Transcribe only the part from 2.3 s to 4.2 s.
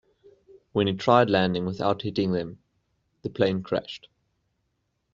them, the plane crashed.